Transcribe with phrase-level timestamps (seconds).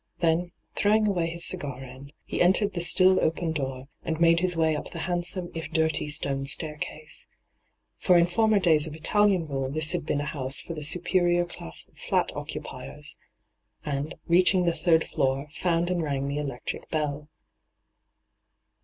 [0.17, 4.57] Then, throwing away his cigar end, he entered the still open door, and made his
[4.57, 7.27] way up the handsome, if diity, stone staircase—
[7.99, 11.45] for in former days of Italian rule this had been a house for the superior
[11.45, 13.19] class of flat occupiers—
[13.85, 17.29] and, reaching the third floor, found and rang the electric bell.